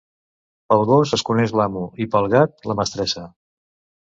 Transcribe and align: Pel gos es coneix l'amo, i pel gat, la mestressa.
Pel 0.71 0.85
gos 0.91 1.13
es 1.17 1.23
coneix 1.27 1.53
l'amo, 1.59 1.83
i 2.07 2.09
pel 2.15 2.31
gat, 2.33 2.57
la 2.73 2.79
mestressa. 2.81 3.29